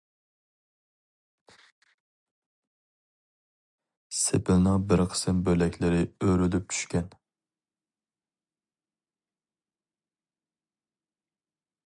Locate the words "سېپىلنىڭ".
4.19-4.87